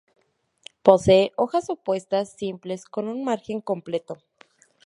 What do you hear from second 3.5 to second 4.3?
completo.